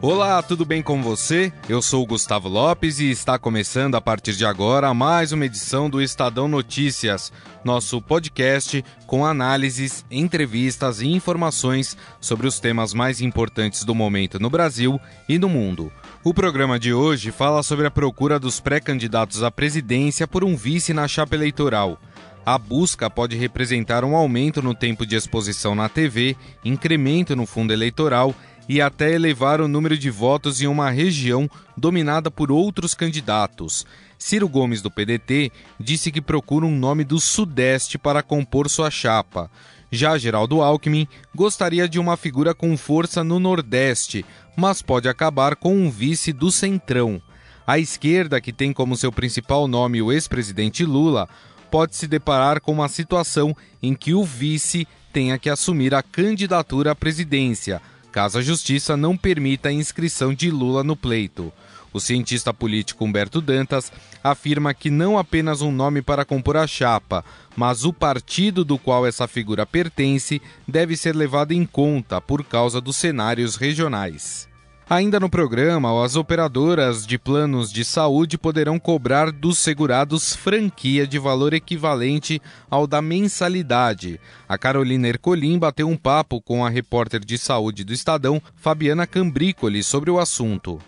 [0.00, 1.52] Olá, tudo bem com você?
[1.68, 6.00] Eu sou Gustavo Lopes e está começando a partir de agora mais uma edição do
[6.00, 7.32] Estadão Notícias,
[7.64, 14.48] nosso podcast com análises, entrevistas e informações sobre os temas mais importantes do momento no
[14.48, 15.92] Brasil e no mundo.
[16.22, 20.94] O programa de hoje fala sobre a procura dos pré-candidatos à presidência por um vice
[20.94, 22.00] na chapa eleitoral.
[22.46, 27.72] A busca pode representar um aumento no tempo de exposição na TV, incremento no fundo
[27.72, 28.32] eleitoral
[28.68, 33.86] e até elevar o número de votos em uma região dominada por outros candidatos.
[34.18, 39.50] Ciro Gomes, do PDT, disse que procura um nome do Sudeste para compor sua chapa.
[39.90, 45.74] Já Geraldo Alckmin gostaria de uma figura com força no Nordeste, mas pode acabar com
[45.74, 47.22] um vice do Centrão.
[47.66, 51.28] A esquerda, que tem como seu principal nome o ex-presidente Lula,
[51.70, 56.92] pode se deparar com uma situação em que o vice tenha que assumir a candidatura
[56.92, 57.80] à presidência
[58.12, 61.52] caso a Justiça não permita a inscrição de Lula no pleito.
[61.92, 63.90] O cientista político Humberto Dantas
[64.22, 67.24] afirma que não apenas um nome para compor a chapa,
[67.56, 72.80] mas o partido do qual essa figura pertence deve ser levado em conta por causa
[72.80, 74.48] dos cenários regionais.
[74.90, 81.18] Ainda no programa, as operadoras de planos de saúde poderão cobrar dos segurados franquia de
[81.18, 84.18] valor equivalente ao da mensalidade.
[84.48, 89.82] A Carolina Ercolim bateu um papo com a repórter de saúde do Estadão, Fabiana Cambrícoli,
[89.82, 90.78] sobre o assunto.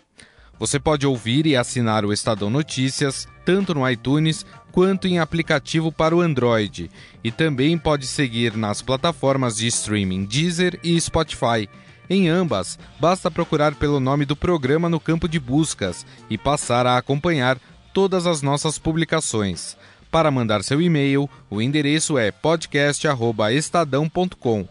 [0.58, 6.16] Você pode ouvir e assinar o Estadão Notícias tanto no iTunes quanto em aplicativo para
[6.16, 6.90] o Android.
[7.22, 11.68] E também pode seguir nas plataformas de streaming Deezer e Spotify.
[12.10, 16.96] Em ambas, basta procurar pelo nome do programa no campo de buscas e passar a
[16.96, 17.56] acompanhar
[17.94, 19.76] todas as nossas publicações.
[20.10, 24.66] Para mandar seu e-mail, o endereço é podcast@estadão.com.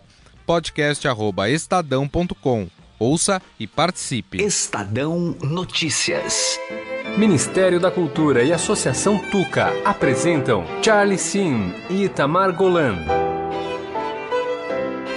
[0.45, 2.67] podcast@estadão.com.
[2.99, 4.43] Ouça e participe.
[4.43, 6.59] Estadão Notícias.
[7.17, 13.28] Ministério da Cultura e Associação Tuca apresentam Charlie Sim e Itamar Golan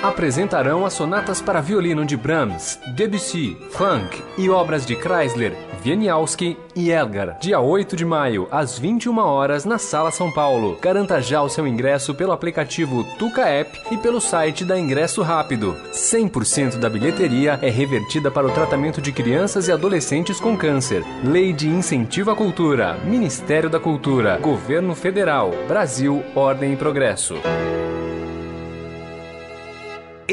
[0.02, 6.90] apresentarão as sonatas para violino de Brahms, Debussy, Funk e obras de Chrysler, Wieniawski e
[6.90, 7.38] Elgar.
[7.40, 10.78] Dia 8 de maio, às 21 horas, na Sala São Paulo.
[10.80, 15.76] Garanta já o seu ingresso pelo aplicativo Tuca App e pelo site da Ingresso Rápido.
[15.92, 21.04] 100% da bilheteria é revertida para o tratamento de crianças e adolescentes com câncer.
[21.24, 27.34] Lei de Incentivo à Cultura, Ministério da Cultura, Governo Federal, Brasil, Ordem e Progresso.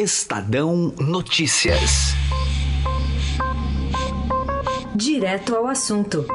[0.01, 2.13] Estadão Notícias.
[4.95, 6.25] Direto ao assunto.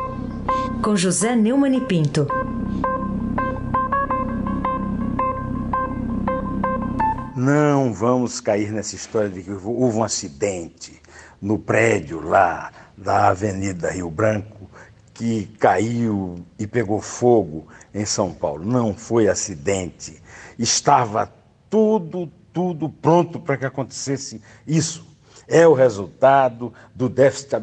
[0.82, 2.26] Com José Neumann e Pinto.
[7.34, 11.00] Não vamos cair nessa história de que houve um acidente
[11.40, 14.68] no prédio lá da Avenida Rio Branco
[15.14, 18.62] que caiu e pegou fogo em São Paulo.
[18.62, 20.22] Não foi acidente.
[20.58, 21.32] Estava
[21.70, 25.12] tudo, tudo pronto para que acontecesse isso.
[25.46, 27.54] É o resultado do déficit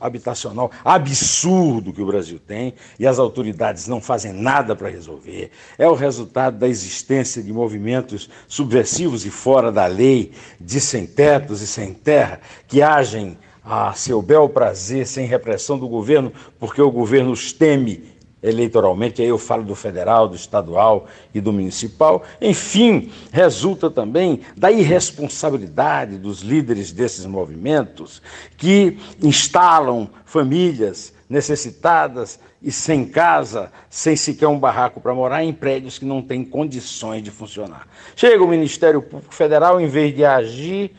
[0.00, 5.50] habitacional absurdo que o Brasil tem e as autoridades não fazem nada para resolver.
[5.76, 11.66] É o resultado da existência de movimentos subversivos e fora da lei, de sem-tetos e
[11.66, 17.32] sem terra, que agem a seu bel prazer, sem repressão do governo, porque o governo
[17.32, 18.15] os teme
[18.46, 22.22] eleitoralmente, aí eu falo do federal, do estadual e do municipal.
[22.40, 28.22] Enfim, resulta também da irresponsabilidade dos líderes desses movimentos
[28.56, 35.98] que instalam famílias necessitadas e sem casa, sem sequer um barraco para morar, em prédios
[35.98, 37.86] que não têm condições de funcionar.
[38.14, 40.92] Chega o Ministério Público Federal, em vez de agir,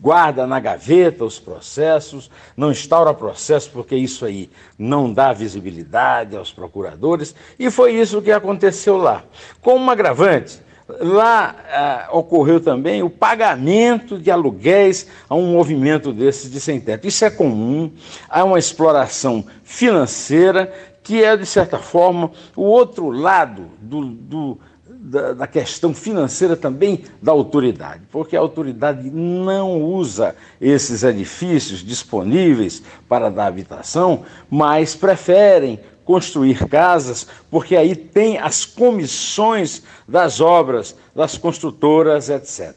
[0.00, 6.52] guarda na gaveta os processos, não instaura processo porque isso aí não dá visibilidade aos
[6.52, 9.24] procuradores, e foi isso que aconteceu lá.
[9.60, 10.60] Com um agravante,
[11.00, 17.06] lá ah, ocorreu também o pagamento de aluguéis a um movimento desses de sem-teto.
[17.06, 17.90] Isso é comum,
[18.28, 20.72] há uma exploração financeira
[21.02, 24.58] que é, de certa forma, o outro lado do, do
[25.02, 32.82] da, da, questão financeira também da autoridade, porque a autoridade não usa esses edifícios disponíveis
[33.08, 41.36] para dar habitação, mas preferem construir casas, porque aí tem as comissões das obras, das
[41.36, 42.74] construtoras, etc.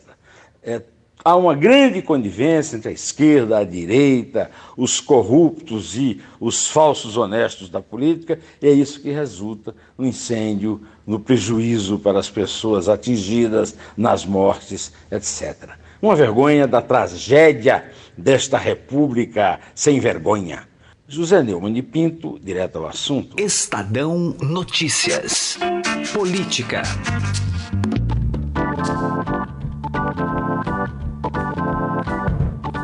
[0.64, 0.82] É,
[1.28, 7.68] Há uma grande conivência entre a esquerda, a direita, os corruptos e os falsos honestos
[7.68, 13.76] da política, e é isso que resulta no incêndio, no prejuízo para as pessoas atingidas,
[13.96, 15.70] nas mortes, etc.
[16.02, 17.86] Uma vergonha da tragédia
[18.18, 20.68] desta república sem vergonha.
[21.08, 23.40] José Neumann de Pinto, direto ao assunto.
[23.40, 25.58] Estadão Notícias.
[26.14, 26.82] Política.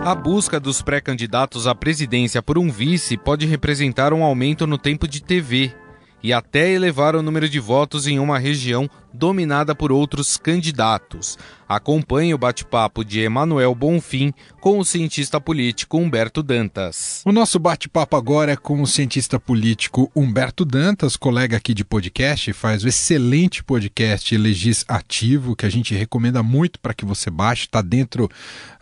[0.03, 5.07] A busca dos pré-candidatos à presidência por um vice pode representar um aumento no tempo
[5.07, 5.73] de TV
[6.23, 11.37] e até elevar o número de votos em uma região dominada por outros candidatos.
[11.67, 17.21] Acompanhe o bate-papo de Emanuel Bonfim com o cientista político Humberto Dantas.
[17.25, 22.51] O nosso bate-papo agora é com o cientista político Humberto Dantas, colega aqui de podcast,
[22.51, 27.67] faz o excelente podcast Legis Ativo, que a gente recomenda muito para que você baixe,
[27.67, 28.29] está dentro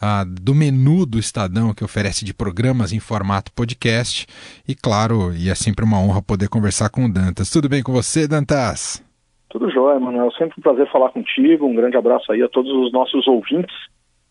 [0.01, 4.25] ah, do menu do Estadão que oferece de programas em formato podcast.
[4.67, 7.51] E claro, e é sempre uma honra poder conversar com o Dantas.
[7.51, 9.08] Tudo bem com você, Dantas?
[9.49, 10.31] Tudo jóia, Manuel.
[10.31, 11.65] Sempre um prazer falar contigo.
[11.65, 13.75] Um grande abraço aí a todos os nossos ouvintes.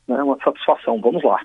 [0.07, 0.23] Né?
[0.23, 1.01] uma satisfação.
[1.01, 1.39] Vamos lá.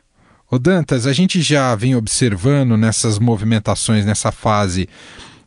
[0.49, 4.87] Ô Dantas, a gente já vem observando nessas movimentações, nessa fase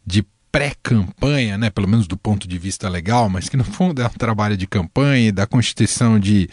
[0.05, 0.25] de
[0.56, 4.11] pré-campanha, né, pelo menos do ponto de vista legal, mas que no fundo é um
[4.11, 6.49] trabalho de campanha, da constituição de,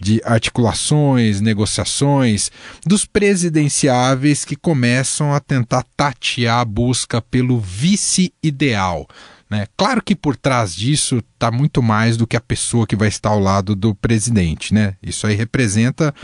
[0.00, 2.50] de articulações, negociações,
[2.86, 9.06] dos presidenciáveis que começam a tentar tatear a busca pelo vice ideal.
[9.50, 9.66] Né?
[9.76, 13.30] Claro que por trás disso está muito mais do que a pessoa que vai estar
[13.30, 14.72] ao lado do presidente.
[14.72, 14.94] Né?
[15.02, 16.14] Isso aí representa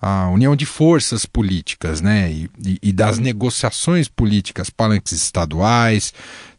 [0.00, 2.30] a união de forças políticas né?
[2.30, 6.12] e, e, e das negociações políticas, palanques estaduais,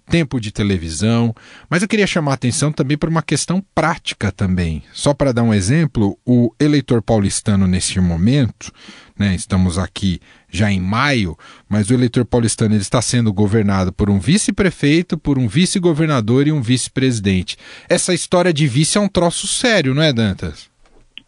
[0.05, 1.33] tempo de televisão.
[1.69, 4.83] Mas eu queria chamar a atenção também para uma questão prática também.
[4.93, 8.71] Só para dar um exemplo, o eleitor paulistano neste momento,
[9.17, 10.19] né, estamos aqui
[10.49, 11.37] já em maio,
[11.67, 16.51] mas o eleitor paulistano ele está sendo governado por um vice-prefeito, por um vice-governador e
[16.51, 17.57] um vice-presidente.
[17.89, 20.69] Essa história de vice é um troço sério, não é, Dantas?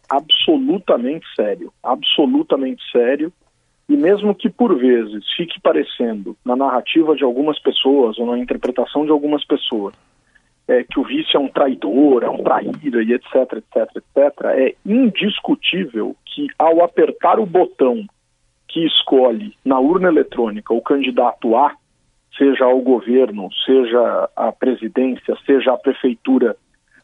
[0.08, 3.32] Absolutamente sério, absolutamente sério.
[3.88, 9.04] E mesmo que por vezes fique parecendo na narrativa de algumas pessoas ou na interpretação
[9.04, 9.94] de algumas pessoas
[10.68, 14.74] é, que o vice é um traidor, é um traíra e etc, etc, etc, é
[14.84, 18.04] indiscutível que ao apertar o botão
[18.68, 21.74] que escolhe na urna eletrônica o candidato A,
[22.36, 26.54] seja ao governo, seja à presidência, seja à prefeitura,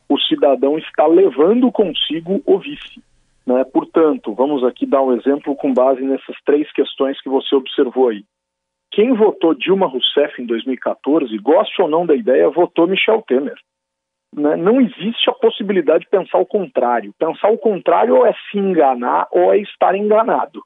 [0.07, 3.03] o cidadão está levando consigo o vice.
[3.47, 3.65] Né?
[3.65, 8.25] Portanto, vamos aqui dar um exemplo com base nessas três questões que você observou aí.
[8.91, 13.57] Quem votou Dilma Rousseff em 2014, goste ou não da ideia, votou Michel Temer.
[14.35, 14.57] Né?
[14.57, 17.15] Não existe a possibilidade de pensar o contrário.
[17.19, 20.63] Pensar o contrário ou é se enganar ou é estar enganado.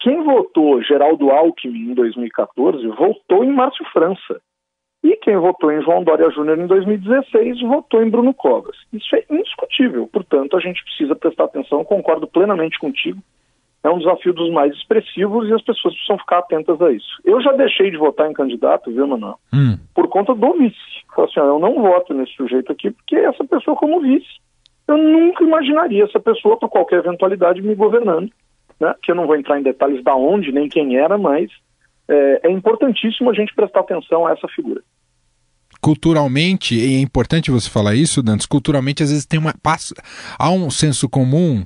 [0.00, 4.40] Quem votou Geraldo Alckmin em 2014 votou em Márcio França.
[5.02, 8.76] E quem votou em João Dória Júnior em 2016 votou em Bruno Covas.
[8.92, 10.08] Isso é indiscutível.
[10.12, 11.84] Portanto, a gente precisa prestar atenção.
[11.84, 13.20] Concordo plenamente contigo.
[13.84, 17.20] É um desafio dos mais expressivos e as pessoas precisam ficar atentas a isso.
[17.24, 19.38] Eu já deixei de votar em candidato, viu, Manuel?
[19.54, 19.78] Hum.
[19.94, 20.76] Por conta do vice.
[21.14, 24.26] Falei assim, eu não voto nesse sujeito aqui porque essa pessoa como vice.
[24.88, 28.30] Eu nunca imaginaria essa pessoa, por qualquer eventualidade, me governando
[28.80, 31.50] né, que eu não vou entrar em detalhes da onde nem quem era, mas
[32.08, 34.82] é, é importantíssimo a gente prestar atenção a essa figura
[35.80, 39.54] culturalmente, e é importante você falar isso, Dantes, culturalmente às vezes tem uma
[40.38, 41.62] há um senso comum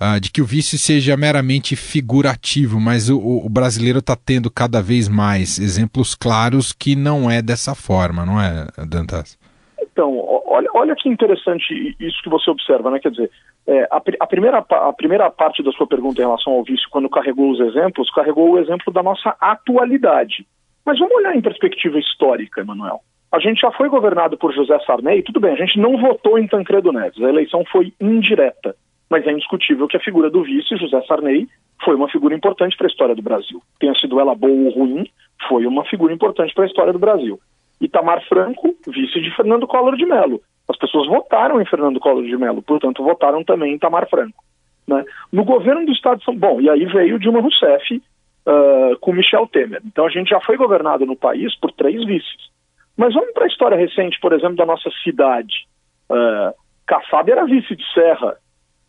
[0.00, 4.80] uh, de que o vice seja meramente figurativo, mas o, o brasileiro está tendo cada
[4.80, 9.38] vez mais exemplos claros que não é dessa forma, não é, Dantas?
[9.80, 12.98] Então, olha, olha que interessante isso que você observa, né?
[12.98, 13.30] Quer dizer,
[13.66, 17.10] é, a, a, primeira, a primeira parte da sua pergunta em relação ao vício, quando
[17.10, 20.46] carregou os exemplos, carregou o exemplo da nossa atualidade.
[20.84, 23.00] Mas vamos olhar em perspectiva histórica, Emanuel.
[23.32, 26.46] A gente já foi governado por José Sarney, tudo bem, a gente não votou em
[26.46, 28.76] Tancredo Neves, a eleição foi indireta,
[29.10, 31.48] mas é indiscutível que a figura do vice, José Sarney,
[31.84, 33.60] foi uma figura importante para a história do Brasil.
[33.80, 35.10] Tenha sido ela boa ou ruim,
[35.48, 37.38] foi uma figura importante para a história do Brasil.
[37.80, 40.40] Itamar Franco, vice de Fernando Collor de Mello.
[40.68, 44.44] As pessoas votaram em Fernando Collor de Mello, portanto, votaram também em Itamar Franco.
[44.86, 45.04] Né?
[45.32, 48.02] No governo do Estado de São Paulo, e aí veio Dilma Rousseff
[48.46, 49.82] uh, com Michel Temer.
[49.84, 52.50] Então a gente já foi governado no país por três vices.
[52.96, 55.66] Mas vamos para a história recente, por exemplo, da nossa cidade.
[56.10, 56.54] Uh,
[56.86, 58.36] Kassab era vice de Serra,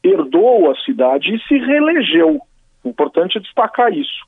[0.04, 2.40] herdou a cidade e se reelegeu.
[2.86, 4.26] Importante destacar isso.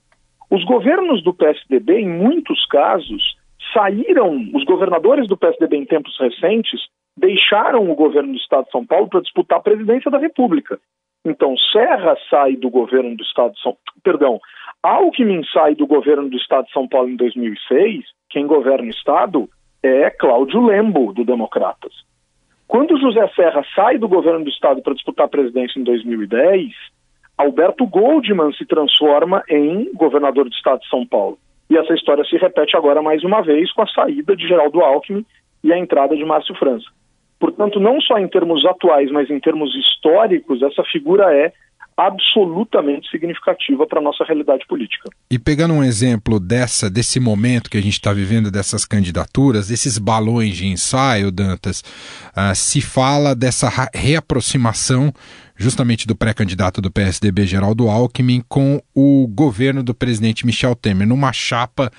[0.50, 3.38] Os governos do PSDB, em muitos casos,
[3.74, 6.82] saíram, os governadores do PSDB em tempos recentes
[7.20, 10.80] deixaram o governo do Estado de São Paulo para disputar a presidência da República.
[11.26, 14.40] Então, Serra sai do governo do Estado de São Perdão,
[14.82, 19.50] Alckmin sai do governo do Estado de São Paulo em 2006, quem governa o Estado
[19.84, 21.94] é Cláudio Lembo, do Democratas.
[22.68, 26.72] Quando José Serra sai do governo do Estado para disputar a presidência em 2010,
[27.38, 31.38] Alberto Goldman se transforma em governador do Estado de São Paulo.
[31.70, 35.26] E essa história se repete agora mais uma vez com a saída de Geraldo Alckmin
[35.64, 36.86] e a entrada de Márcio França.
[37.39, 41.53] Portanto, não só em termos atuais, mas em termos históricos, essa figura é
[42.00, 45.10] absolutamente significativa para a nossa realidade política.
[45.29, 49.98] E pegando um exemplo dessa desse momento que a gente está vivendo, dessas candidaturas, desses
[49.98, 55.12] balões de ensaio, Dantas, uh, se fala dessa reaproximação
[55.58, 61.34] justamente do pré-candidato do PSDB, Geraldo Alckmin, com o governo do presidente Michel Temer, numa
[61.34, 61.91] chapa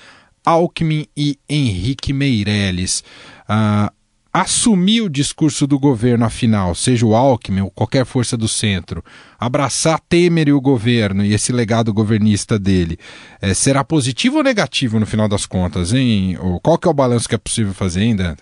[0.43, 3.03] Alckmin e Henrique Meirelles.
[3.47, 4.00] Uh,
[4.33, 9.03] assumir o discurso do governo, afinal, seja o Alckmin ou qualquer força do centro,
[9.37, 12.97] abraçar Temer e o governo e esse legado governista dele,
[13.41, 16.37] é, será positivo ou negativo no final das contas, hein?
[16.63, 18.37] Qual que é o balanço que é possível fazer ainda?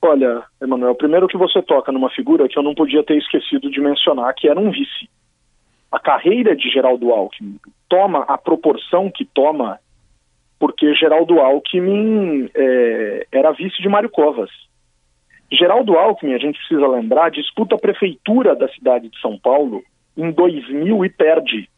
[0.00, 3.80] Olha, Emanuel, primeiro que você toca numa figura que eu não podia ter esquecido de
[3.80, 5.10] mencionar, que era um vice.
[5.92, 9.78] A carreira de Geraldo Alckmin toma a proporção que toma
[10.58, 14.50] porque Geraldo Alckmin é, era vice de Mário Covas
[15.50, 19.82] Geraldo Alckmin, a gente precisa lembrar, disputa a prefeitura da cidade de São Paulo
[20.16, 21.68] em 2000 e perde.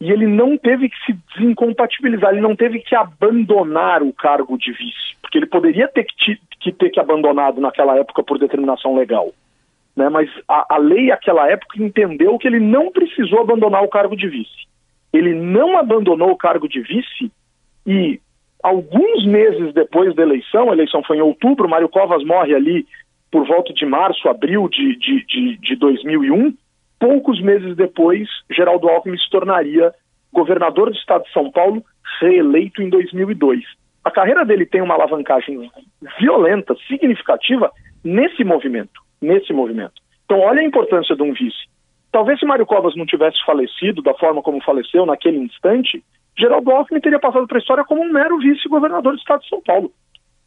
[0.00, 4.72] E ele não teve que se desincompatibilizar, ele não teve que abandonar o cargo de
[4.72, 9.32] vice, porque ele poderia ter que, ter que abandonado naquela época por determinação legal.
[9.94, 10.08] Né?
[10.08, 14.28] Mas a, a lei naquela época entendeu que ele não precisou abandonar o cargo de
[14.28, 14.66] vice.
[15.12, 17.30] Ele não abandonou o cargo de vice
[17.86, 18.20] e
[18.62, 22.86] Alguns meses depois da eleição, a eleição foi em outubro, Mário Covas morre ali
[23.30, 26.54] por volta de março, abril de, de, de, de 2001.
[27.00, 29.92] Poucos meses depois, Geraldo Alckmin se tornaria
[30.32, 31.82] governador do estado de São Paulo,
[32.20, 33.64] reeleito em 2002.
[34.04, 35.70] A carreira dele tem uma alavancagem
[36.18, 37.70] violenta, significativa,
[38.04, 39.00] nesse movimento.
[39.20, 39.94] Nesse movimento.
[40.24, 41.68] Então, olha a importância de um vice.
[42.10, 46.02] Talvez se Mário Covas não tivesse falecido da forma como faleceu naquele instante,
[46.38, 49.60] Geraldo Alckmin teria passado para a história como um mero vice-governador do estado de São
[49.60, 49.92] Paulo.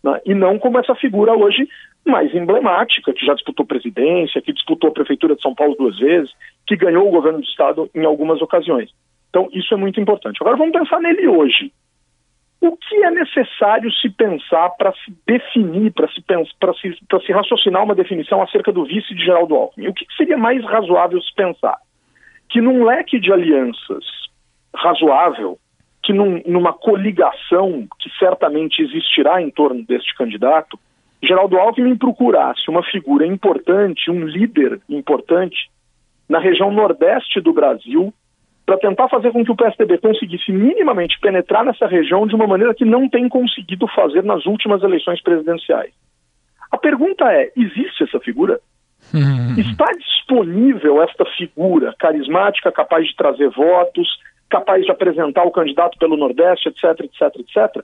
[0.04, 0.22] Né?
[0.25, 1.68] E não como essa figura hoje
[2.06, 6.32] mais emblemática, que já disputou presidência, que disputou a prefeitura de São Paulo duas vezes,
[6.68, 8.92] que ganhou o governo do estado em algumas ocasiões.
[9.30, 10.38] Então, isso é muito importante.
[10.39, 11.72] Agora, vamos pensar nele hoje.
[12.62, 16.24] O que é necessário se pensar para se definir, para se,
[16.82, 19.88] se, se raciocinar uma definição acerca do vice de Geraldo Alckmin?
[19.88, 21.77] O que seria mais razoável se pensar?
[22.50, 24.06] Que num leque de alianças
[24.74, 25.58] razoável,
[26.05, 30.77] que num, numa coligação que certamente existirá em torno deste candidato,
[31.24, 35.57] Geraldo Alckmin procurasse uma figura importante, um líder importante
[36.29, 38.13] na região nordeste do Brasil,
[38.65, 42.74] para tentar fazer com que o PSDB conseguisse minimamente penetrar nessa região de uma maneira
[42.74, 45.93] que não tem conseguido fazer nas últimas eleições presidenciais.
[46.71, 48.59] A pergunta é: existe essa figura?
[49.57, 54.07] Está disponível esta figura carismática, capaz de trazer votos,
[54.55, 57.83] capaz de apresentar o candidato pelo Nordeste, etc, etc, etc.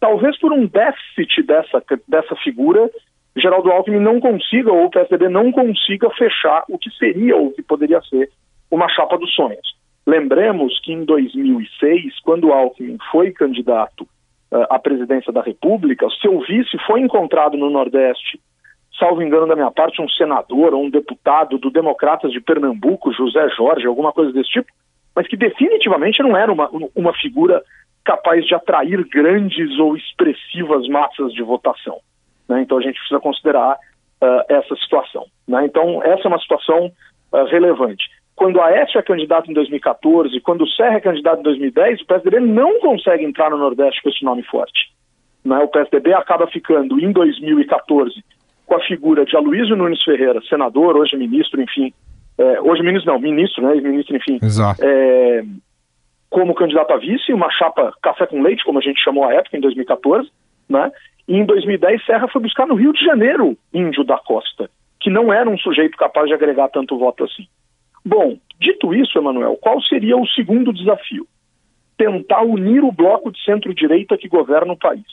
[0.00, 2.90] Talvez por um déficit dessa, dessa figura,
[3.36, 7.52] Geraldo Alckmin não consiga, ou o PSDB não consiga fechar o que seria ou o
[7.52, 8.30] que poderia ser
[8.68, 9.76] uma chapa dos sonhos.
[10.04, 16.76] Lembremos que em 2006, quando Alckmin foi candidato uh, à presidência da República, seu vice
[16.86, 18.40] foi encontrado no Nordeste,
[18.98, 23.48] salvo engano da minha parte, um senador ou um deputado do Democratas de Pernambuco, José
[23.50, 24.72] Jorge, alguma coisa desse tipo,
[25.18, 27.60] mas que definitivamente não era uma, uma figura
[28.04, 31.98] capaz de atrair grandes ou expressivas massas de votação.
[32.48, 32.62] Né?
[32.62, 35.26] Então a gente precisa considerar uh, essa situação.
[35.48, 35.64] Né?
[35.64, 36.92] Então essa é uma situação
[37.32, 38.04] uh, relevante.
[38.36, 42.06] Quando a Aécio é candidato em 2014, quando o Serra é candidato em 2010, o
[42.06, 44.92] PSDB não consegue entrar no Nordeste com esse nome forte.
[45.44, 45.58] Né?
[45.58, 48.22] O PSDB acaba ficando em 2014
[48.64, 51.92] com a figura de Aloysio Nunes Ferreira, senador, hoje ministro, enfim,
[52.38, 54.38] é, hoje ministro não, ministro, né, ministro, enfim,
[54.80, 55.42] é,
[56.30, 59.56] como candidato a vice, uma chapa café com leite, como a gente chamou a época,
[59.56, 60.30] em 2014,
[60.68, 60.92] né,
[61.26, 65.32] e em 2010 Serra foi buscar no Rio de Janeiro Índio da Costa, que não
[65.32, 67.46] era um sujeito capaz de agregar tanto voto assim.
[68.04, 71.26] Bom, dito isso, Emanuel, qual seria o segundo desafio?
[71.96, 75.06] Tentar unir o bloco de centro-direita que governa o país.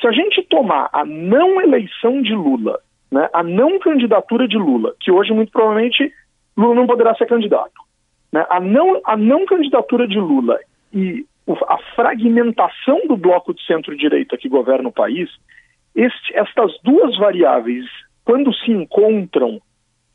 [0.00, 2.80] Se a gente tomar a não eleição de Lula,
[3.12, 6.10] né, a não candidatura de Lula, que hoje muito provavelmente
[6.60, 7.72] Lula não poderá ser candidato.
[8.32, 8.44] Né?
[8.48, 10.58] A, não, a não candidatura de Lula
[10.92, 11.24] e
[11.68, 15.28] a fragmentação do bloco de centro-direita que governa o país,
[15.94, 17.86] este, estas duas variáveis,
[18.24, 19.60] quando se encontram,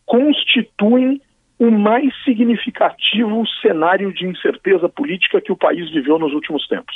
[0.06, 1.22] constituem
[1.60, 6.96] o mais significativo cenário de incerteza política que o país viveu nos últimos tempos.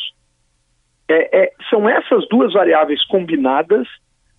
[1.09, 3.87] É, é, são essas duas variáveis combinadas,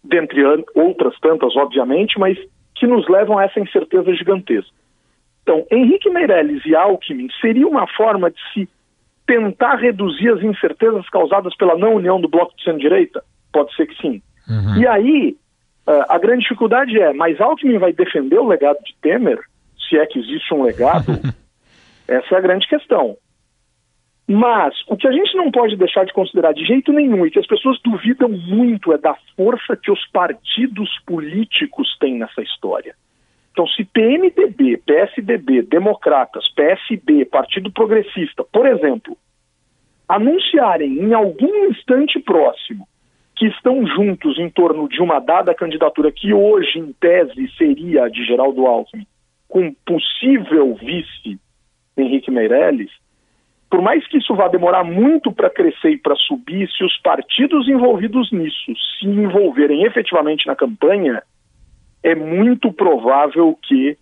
[0.04, 0.42] dentre
[0.74, 2.38] outras tantas, obviamente, mas
[2.76, 4.79] que nos levam a essa incerteza gigantesca.
[5.50, 8.68] Então, Henrique Meirelles e Alckmin seria uma forma de se
[9.26, 13.24] tentar reduzir as incertezas causadas pela não união do bloco de centro-direita?
[13.52, 14.22] Pode ser que sim.
[14.48, 14.80] Uhum.
[14.80, 15.36] E aí,
[16.08, 19.40] a grande dificuldade é, mas Alckmin vai defender o legado de Temer?
[19.88, 21.10] Se é que existe um legado?
[22.06, 23.16] Essa é a grande questão.
[24.28, 27.40] Mas o que a gente não pode deixar de considerar de jeito nenhum e que
[27.40, 32.94] as pessoas duvidam muito é da força que os partidos políticos têm nessa história.
[33.52, 39.16] Então, se PMDB, PSDB, Democratas, PSB, Partido Progressista, por exemplo,
[40.08, 42.86] anunciarem em algum instante próximo
[43.36, 48.08] que estão juntos em torno de uma dada candidatura que hoje, em tese, seria a
[48.08, 49.06] de Geraldo Alckmin,
[49.48, 51.40] com possível vice
[51.96, 52.90] Henrique Meirelles,
[53.70, 57.68] por mais que isso vá demorar muito para crescer e para subir, se os partidos
[57.68, 61.22] envolvidos nisso se envolverem efetivamente na campanha,
[62.02, 63.96] é muito provável que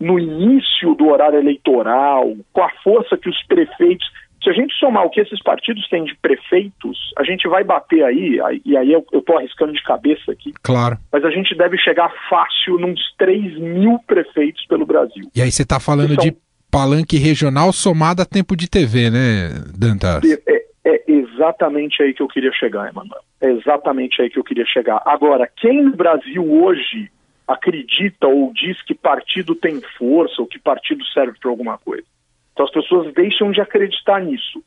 [0.00, 4.06] no início do horário eleitoral, com a força que os prefeitos.
[4.42, 8.04] Se a gente somar o que esses partidos têm de prefeitos, a gente vai bater
[8.04, 10.52] aí, e aí eu estou arriscando de cabeça aqui.
[10.62, 10.98] Claro.
[11.10, 15.30] Mas a gente deve chegar fácil nos 3 mil prefeitos pelo Brasil.
[15.34, 16.24] E aí você está falando são...
[16.24, 16.36] de
[16.70, 19.48] palanque regional somado a tempo de TV, né,
[19.78, 20.22] Dantas?
[20.46, 23.22] É, é exatamente aí que eu queria chegar, Emanuel.
[23.40, 25.00] É exatamente aí que eu queria chegar.
[25.06, 27.10] Agora, quem no Brasil hoje
[27.46, 32.06] acredita ou diz que partido tem força ou que partido serve para alguma coisa.
[32.52, 34.62] Então as pessoas deixam de acreditar nisso.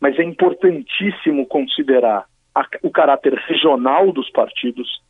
[0.00, 5.02] Mas é importantíssimo considerar a, o caráter regional dos partidos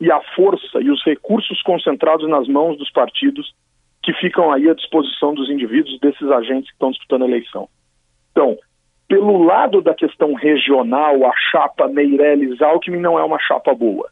[0.00, 3.54] e a força e os recursos concentrados nas mãos dos partidos
[4.02, 7.68] que ficam aí à disposição dos indivíduos, desses agentes que estão disputando a eleição.
[8.30, 8.58] Então,
[9.08, 14.10] pelo lado da questão regional, a chapa Meirelles-Alckmin não é uma chapa boa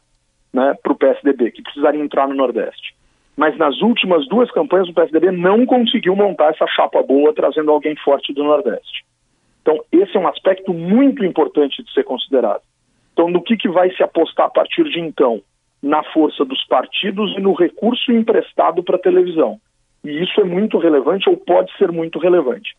[0.55, 2.95] né, para o PSDB, que precisaria entrar no Nordeste.
[3.35, 7.93] Mas nas últimas duas campanhas, o PSDB não conseguiu montar essa chapa boa, trazendo alguém
[7.97, 9.03] forte do Nordeste.
[9.61, 12.61] Então, esse é um aspecto muito importante de ser considerado.
[13.11, 15.41] Então, no que, que vai se apostar a partir de então?
[15.83, 19.59] Na força dos partidos e no recurso emprestado para a televisão.
[20.03, 22.75] E isso é muito relevante ou pode ser muito relevante.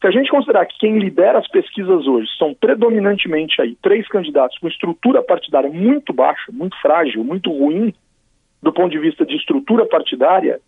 [0.00, 4.56] Se a gente considerar que quem lidera as pesquisas hoje são predominantemente aí três candidatos
[4.58, 7.92] com estrutura partidária muito baixa, muito frágil, muito ruim
[8.62, 10.60] do ponto de vista de estrutura partidária,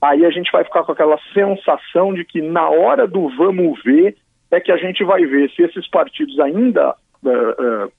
[0.00, 4.16] aí a gente vai ficar com aquela sensação de que na hora do vamos ver
[4.52, 7.92] é que a gente vai ver se esses partidos ainda uh, uh,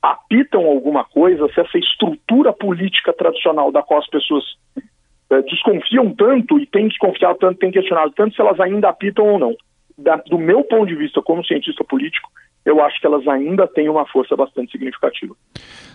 [0.00, 4.44] apitam alguma coisa, se essa estrutura política tradicional da qual as pessoas
[4.76, 9.38] uh, desconfiam tanto e têm desconfiado tanto, têm questionado tanto, se elas ainda apitam ou
[9.38, 9.54] não
[9.96, 12.30] da, do meu ponto de vista como cientista político,
[12.64, 15.34] eu acho que elas ainda têm uma força bastante significativa.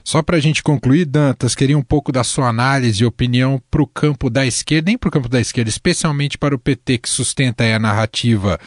[0.04, 3.82] Só para a gente concluir, Dantas, queria um pouco da sua análise e opinião para
[3.82, 7.10] o campo da esquerda, nem para o campo da esquerda, especialmente para o PT que
[7.10, 8.60] sustenta a narrativa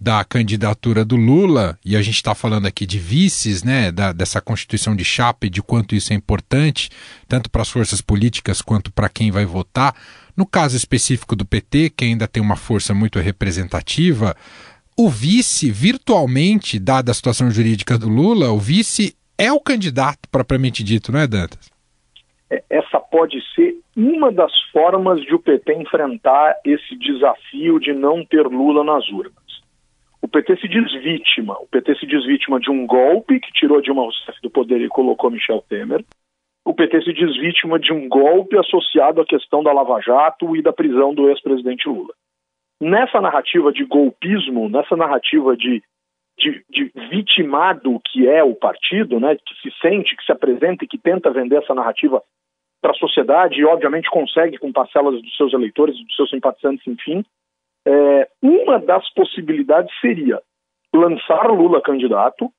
[0.00, 4.40] da candidatura do Lula, e a gente está falando aqui de vices, né, da, dessa
[4.40, 6.88] constituição de chapa e de quanto isso é importante,
[7.28, 9.94] tanto para as forças políticas quanto para quem vai votar.
[10.34, 14.34] No caso específico do PT, que ainda tem uma força muito representativa,
[15.02, 20.84] o vice, virtualmente, dada a situação jurídica do Lula, o vice é o candidato propriamente
[20.84, 21.70] dito, não é, Dantas?
[22.50, 28.22] É, essa pode ser uma das formas de o PT enfrentar esse desafio de não
[28.26, 29.32] ter Lula nas urnas.
[30.20, 31.56] O PT se diz vítima.
[31.58, 34.88] O PT se diz vítima de um golpe que tirou Dilma Rousseff do poder e
[34.88, 36.04] colocou Michel Temer.
[36.62, 40.60] O PT se diz vítima de um golpe associado à questão da Lava Jato e
[40.60, 42.12] da prisão do ex-presidente Lula
[42.80, 45.82] nessa narrativa de golpismo, nessa narrativa de,
[46.38, 50.88] de, de, vitimado que é o partido, né, que se sente, que se apresenta e
[50.88, 52.22] que tenta vender essa narrativa
[52.80, 57.22] para a sociedade e, obviamente, consegue com parcelas dos seus eleitores, dos seus simpatizantes, enfim,
[57.86, 60.40] é, uma das possibilidades seria
[60.94, 62.50] lançar Lula candidato,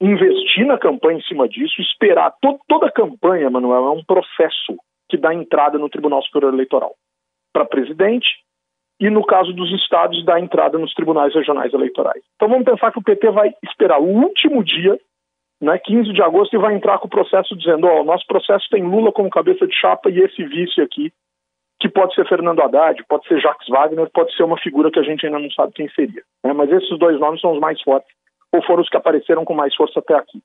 [0.00, 2.34] investir na campanha em cima disso, esperar.
[2.40, 4.76] Todo, toda a campanha, Manuel, é um processo
[5.08, 6.94] que dá entrada no Tribunal Superior Eleitoral
[7.52, 8.26] para presidente,
[9.00, 12.22] e, no caso dos estados, da entrada nos tribunais regionais eleitorais.
[12.36, 14.98] Então vamos pensar que o PT vai esperar o último dia,
[15.60, 18.26] né, 15 de agosto, e vai entrar com o processo dizendo: ó, oh, o nosso
[18.26, 21.12] processo tem Lula como cabeça de chapa e esse vice aqui,
[21.80, 25.02] que pode ser Fernando Haddad, pode ser Jacques Wagner, pode ser uma figura que a
[25.02, 26.22] gente ainda não sabe quem seria.
[26.44, 28.10] Né, mas esses dois nomes são os mais fortes,
[28.52, 30.40] ou foram os que apareceram com mais força até aqui.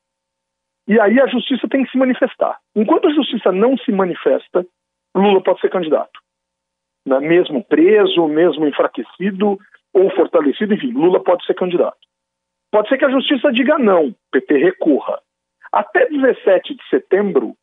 [0.88, 2.58] E aí a justiça tem que se manifestar.
[2.74, 4.66] Enquanto a justiça não se manifesta,
[5.14, 6.19] Lula pode ser candidato.
[7.06, 9.58] Né, mesmo preso, mesmo enfraquecido
[9.92, 11.98] ou fortalecido, enfim, Lula pode ser candidato.
[12.70, 15.20] Pode ser que a justiça diga não, PT recorra.
[15.72, 17.54] Até 17 de setembro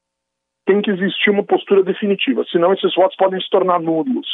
[0.66, 4.28] tem que existir uma postura definitiva, senão esses votos podem se tornar nulos.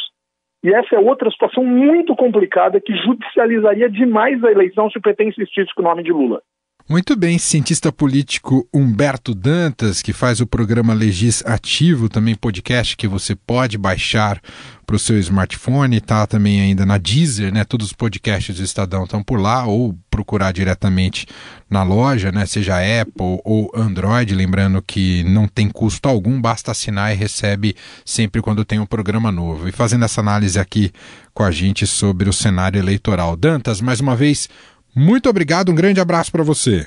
[0.64, 5.24] E essa é outra situação muito complicada que judicializaria demais a eleição se o PT
[5.24, 6.42] insistisse com o nome de Lula.
[6.86, 13.08] Muito bem, cientista político Humberto Dantas, que faz o programa Legis Ativo, também podcast que
[13.08, 14.38] você pode baixar
[14.84, 17.64] para o seu smartphone, está também ainda na Deezer, né?
[17.64, 21.26] Todos os podcasts do Estadão estão por lá, ou procurar diretamente
[21.70, 22.44] na loja, né?
[22.44, 28.42] Seja Apple ou Android, lembrando que não tem custo algum, basta assinar e recebe sempre
[28.42, 29.66] quando tem um programa novo.
[29.66, 30.92] E fazendo essa análise aqui
[31.32, 33.36] com a gente sobre o cenário eleitoral.
[33.36, 34.50] Dantas, mais uma vez,
[34.94, 36.86] muito obrigado, um grande abraço para você.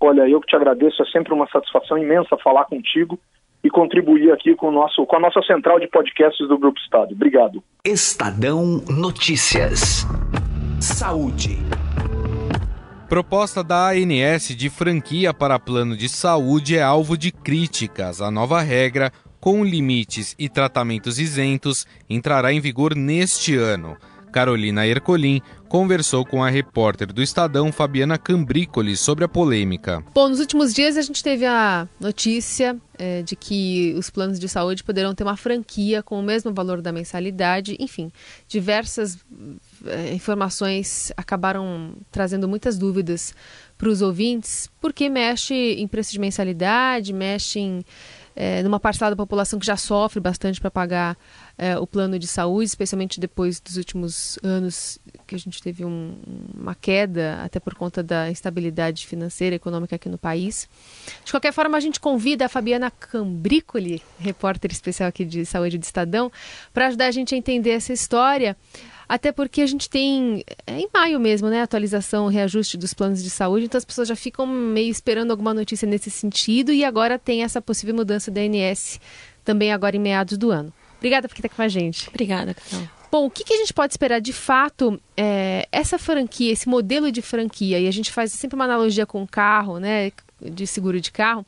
[0.00, 3.18] Olha, eu que te agradeço, é sempre uma satisfação imensa falar contigo
[3.64, 7.12] e contribuir aqui com, o nosso, com a nossa central de podcasts do Grupo Estado.
[7.12, 7.62] Obrigado.
[7.84, 10.04] Estadão Notícias.
[10.80, 11.58] Saúde.
[13.08, 18.20] Proposta da ANS de franquia para plano de saúde é alvo de críticas.
[18.20, 23.96] A nova regra, com limites e tratamentos isentos, entrará em vigor neste ano.
[24.32, 30.02] Carolina Ercolim, conversou com a repórter do Estadão, Fabiana Cambrícoli, sobre a polêmica.
[30.14, 34.48] Bom, nos últimos dias a gente teve a notícia é, de que os planos de
[34.48, 37.76] saúde poderão ter uma franquia com o mesmo valor da mensalidade.
[37.78, 38.10] Enfim,
[38.48, 39.18] diversas
[39.86, 43.34] é, informações acabaram trazendo muitas dúvidas
[43.76, 47.84] para os ouvintes, porque mexe em preço de mensalidade, mexe em
[48.34, 51.16] é, numa parcela da população que já sofre bastante para pagar
[51.56, 56.16] é, o plano de saúde, especialmente depois dos últimos anos que a gente teve um,
[56.58, 60.68] uma queda, até por conta da instabilidade financeira e econômica aqui no país.
[61.24, 65.84] De qualquer forma, a gente convida a Fabiana Cambrícoli, repórter especial aqui de saúde do
[65.84, 66.30] Estadão,
[66.72, 68.56] para ajudar a gente a entender essa história.
[69.08, 73.28] Até porque a gente tem, é em maio mesmo, né, atualização, reajuste dos planos de
[73.28, 77.42] saúde, então as pessoas já ficam meio esperando alguma notícia nesse sentido e agora tem
[77.42, 78.98] essa possível mudança da ANS
[79.44, 80.72] também agora em meados do ano.
[81.02, 82.08] Obrigada por estar aqui com a gente.
[82.08, 82.88] Obrigada, Carol.
[83.10, 85.02] Bom, o que, que, a gente pode esperar de fato?
[85.16, 89.20] É, essa franquia, esse modelo de franquia, e a gente faz sempre uma analogia com
[89.20, 91.44] o carro, né, de seguro de carro,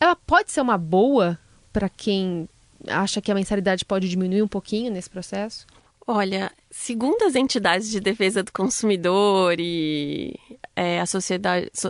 [0.00, 1.38] ela pode ser uma boa
[1.72, 2.48] para quem
[2.88, 5.64] acha que a mensalidade pode diminuir um pouquinho nesse processo?
[6.04, 10.38] Olha, segundo as entidades de defesa do consumidor e
[10.74, 10.96] é,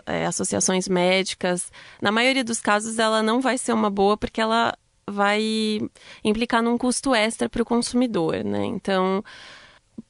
[0.06, 4.76] é, associações médicas, na maioria dos casos ela não vai ser uma boa porque ela
[5.08, 5.80] vai
[6.24, 8.64] implicar num custo extra para o consumidor, né?
[8.64, 9.22] Então,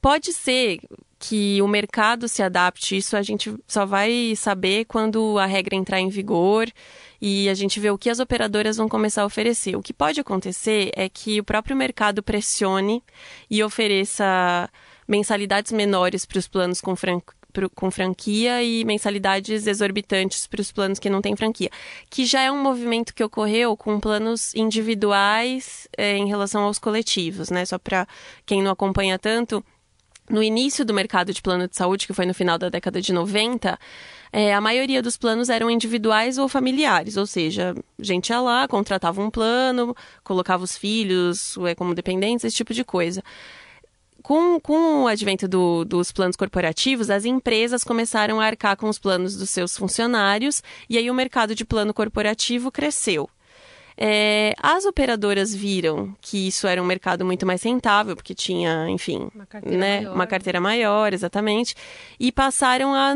[0.01, 0.79] pode ser
[1.19, 5.99] que o mercado se adapte, isso a gente só vai saber quando a regra entrar
[5.99, 6.71] em vigor
[7.19, 9.75] e a gente vê o que as operadoras vão começar a oferecer.
[9.75, 13.03] O que pode acontecer é que o próprio mercado pressione
[13.49, 14.69] e ofereça
[15.07, 17.19] mensalidades menores para os planos com, fran
[17.75, 21.69] com franquia e mensalidades exorbitantes para os planos que não têm franquia,
[22.09, 27.49] que já é um movimento que ocorreu com planos individuais é, em relação aos coletivos,
[27.49, 27.65] né?
[27.65, 28.07] Só para
[28.45, 29.63] quem não acompanha tanto,
[30.29, 33.13] no início do mercado de plano de saúde, que foi no final da década de
[33.13, 33.79] 90,
[34.31, 39.21] é, a maioria dos planos eram individuais ou familiares, ou seja, gente ia lá, contratava
[39.21, 43.23] um plano, colocava os filhos é, como dependentes, esse tipo de coisa.
[44.27, 48.99] Com, com o advento do, dos planos corporativos, as empresas começaram a arcar com os
[48.99, 53.29] planos dos seus funcionários e aí o mercado de plano corporativo cresceu.
[53.99, 59.29] É, as operadoras viram que isso era um mercado muito mais rentável, porque tinha, enfim,
[59.33, 60.13] uma carteira, né, maior.
[60.13, 61.73] Uma carteira maior, exatamente,
[62.19, 63.15] e passaram a.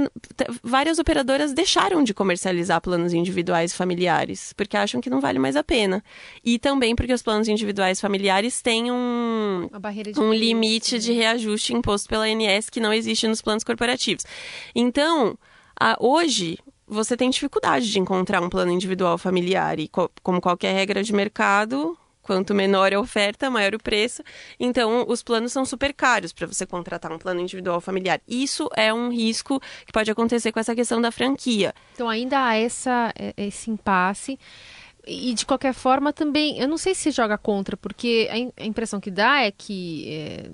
[0.64, 5.64] Várias operadoras deixaram de comercializar planos individuais familiares, porque acham que não vale mais a
[5.64, 6.04] pena.
[6.44, 9.70] E também porque os planos individuais familiares têm um,
[10.18, 14.26] um limite de reajuste imposto pela ANS que não existe nos planos corporativos.
[14.74, 15.38] Então,
[15.80, 16.58] a, hoje,
[16.92, 21.14] você tem dificuldade de encontrar um plano individual familiar e co como qualquer regra de
[21.14, 24.22] mercado, quanto menor a oferta, maior o preço.
[24.60, 28.20] Então, os planos são super caros para você contratar um plano individual familiar.
[28.28, 31.74] Isso é um risco que pode acontecer com essa questão da franquia.
[31.94, 34.38] Então, ainda há essa, é, esse impasse.
[35.06, 39.10] E de qualquer forma também, eu não sei se joga contra, porque a, impressão que
[39.10, 40.50] dá é que, é,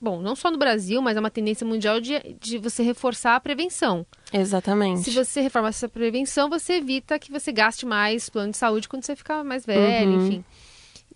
[0.00, 3.40] bom, não só no Brasil, mas é uma tendência mundial de, de você reforçar a
[3.40, 4.06] prevenção.
[4.32, 5.02] Exatamente.
[5.02, 9.04] Se você reforma essa prevenção, você evita que você gaste mais plano de saúde quando
[9.04, 10.26] você ficar mais velho, uhum.
[10.26, 10.44] enfim.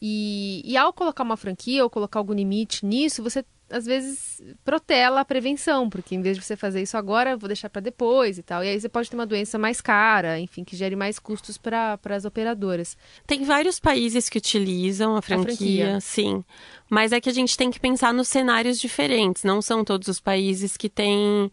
[0.02, 5.20] E, e ao colocar uma franquia ou colocar algum limite nisso, você às vezes, protela
[5.20, 8.38] a prevenção, porque em vez de você fazer isso agora, eu vou deixar para depois
[8.38, 8.64] e tal.
[8.64, 11.98] E aí você pode ter uma doença mais cara, enfim, que gere mais custos para
[12.10, 12.96] as operadoras.
[13.26, 16.44] Tem vários países que utilizam a franquia, a franquia, sim.
[16.88, 19.44] Mas é que a gente tem que pensar nos cenários diferentes.
[19.44, 21.50] Não são todos os países que têm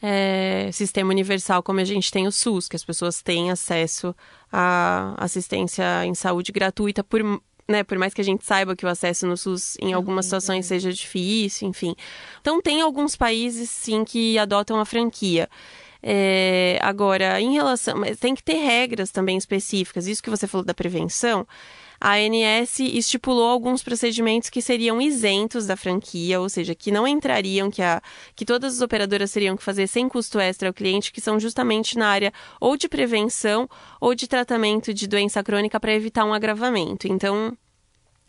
[0.00, 4.14] é, sistema universal como a gente tem o SUS, que as pessoas têm acesso
[4.52, 7.22] à assistência em saúde gratuita por
[7.68, 10.66] né, por mais que a gente saiba que o acesso no SUS em algumas situações
[10.66, 10.68] é.
[10.68, 11.94] seja difícil, enfim.
[12.40, 15.48] Então tem alguns países sim que adotam a franquia.
[16.02, 17.98] É, agora, em relação.
[17.98, 20.06] Mas tem que ter regras também específicas.
[20.06, 21.46] Isso que você falou da prevenção
[22.00, 27.70] a ANS estipulou alguns procedimentos que seriam isentos da franquia, ou seja, que não entrariam,
[27.70, 28.02] que, a,
[28.34, 31.96] que todas as operadoras teriam que fazer sem custo extra ao cliente, que são justamente
[31.98, 33.68] na área ou de prevenção
[34.00, 37.08] ou de tratamento de doença crônica para evitar um agravamento.
[37.08, 37.56] Então,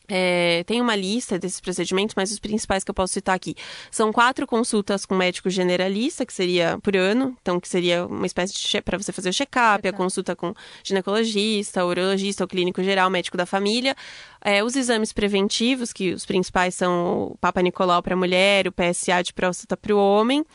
[0.10, 3.56] é, tem uma lista desses procedimentos, mas os principais que eu posso citar aqui.
[3.92, 8.54] São quatro consultas com médico generalista, que seria por ano, então que seria uma espécie
[8.54, 13.36] de para você fazer o check-up, a consulta com ginecologista, urologista, o clínico geral, médico
[13.36, 13.96] da família,
[14.42, 18.72] é, os exames preventivos, que os principais são o Papa Nicolau para a mulher, o
[18.72, 20.46] PSA de próstata para o homem,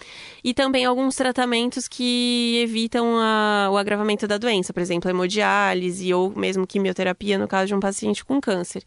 [0.43, 6.33] e também alguns tratamentos que evitam a, o agravamento da doença, por exemplo, hemodiálise ou
[6.35, 8.83] mesmo quimioterapia no caso de um paciente com câncer.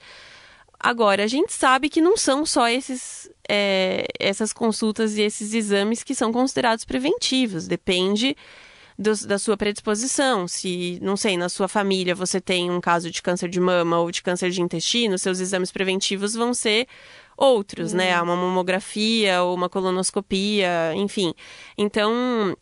[0.80, 6.04] Agora, a gente sabe que não são só esses, é, essas consultas e esses exames
[6.04, 7.68] que são considerados preventivos.
[7.68, 8.36] Depende
[8.98, 10.48] do, da sua predisposição.
[10.48, 14.12] Se, não sei, na sua família você tem um caso de câncer de mama ou
[14.12, 16.88] de câncer de intestino, seus exames preventivos vão ser
[17.38, 18.20] outros, né?
[18.20, 18.24] Hum.
[18.24, 21.34] Uma mamografia ou uma colonoscopia, enfim.
[21.78, 22.56] Então,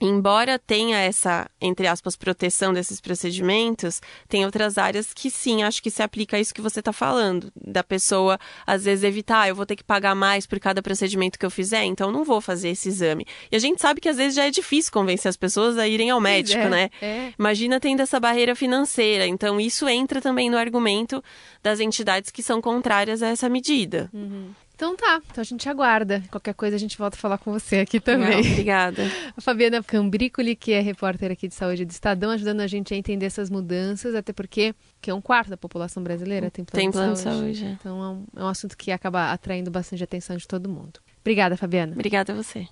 [0.00, 5.90] embora tenha essa, entre aspas, proteção desses procedimentos, tem outras áreas que sim, acho que
[5.90, 7.52] se aplica a isso que você está falando.
[7.56, 11.38] Da pessoa, às vezes, evitar, ah, eu vou ter que pagar mais por cada procedimento
[11.38, 13.26] que eu fizer, então não vou fazer esse exame.
[13.50, 16.10] E a gente sabe que às vezes já é difícil convencer as pessoas a irem
[16.10, 16.90] ao médico, é, né?
[17.00, 17.32] É.
[17.38, 19.26] Imagina tendo essa barreira financeira.
[19.26, 21.22] Então, isso entra também no argumento
[21.62, 24.10] das entidades que são contrárias a essa medida.
[24.12, 24.50] Uhum.
[24.74, 26.22] Então tá, então a gente aguarda.
[26.30, 28.40] Qualquer coisa a gente volta a falar com você aqui também.
[28.40, 29.02] obrigada.
[29.36, 32.96] A Fabiana Cambricoli, que é repórter aqui de saúde do Estadão, ajudando a gente a
[32.96, 36.90] entender essas mudanças, até porque que é um quarto da população brasileira tem plano, tem
[36.90, 37.52] plano de saúde.
[37.52, 37.76] De saúde.
[37.80, 41.00] Então é um, é um assunto que acaba atraindo bastante atenção de todo mundo.
[41.20, 41.92] Obrigada, Fabiana.
[41.92, 42.66] Obrigada a você.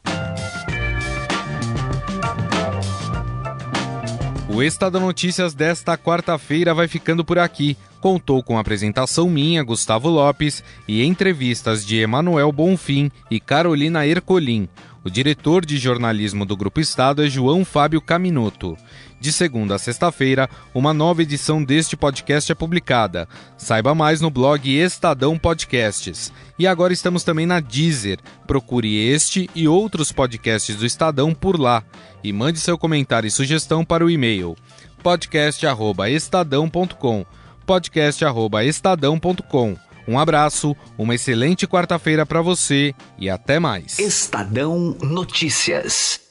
[4.53, 7.77] O Estadão Notícias desta quarta-feira vai ficando por aqui.
[8.01, 14.69] Contou com apresentação minha, Gustavo Lopes, e entrevistas de Emanuel Bonfim e Carolina Ercolim.
[15.05, 18.77] O diretor de jornalismo do Grupo Estado é João Fábio Caminoto.
[19.21, 23.29] De segunda a sexta-feira, uma nova edição deste podcast é publicada.
[23.59, 26.33] Saiba mais no blog Estadão Podcasts.
[26.59, 28.19] E agora estamos também na Deezer.
[28.47, 31.85] Procure este e outros podcasts do Estadão por lá.
[32.25, 34.57] E mande seu comentário e sugestão para o e-mail
[35.03, 37.27] podcast@estadão.com.
[37.67, 39.77] podcast@estadão.com.
[40.09, 43.99] Um abraço, uma excelente quarta-feira para você e até mais.
[43.99, 46.30] Estadão Notícias.